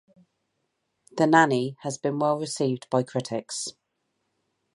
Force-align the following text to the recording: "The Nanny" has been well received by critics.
"The 1.15 1.27
Nanny" 1.27 1.77
has 1.81 1.99
been 1.99 2.17
well 2.17 2.39
received 2.39 2.89
by 2.89 3.03
critics. 3.03 3.67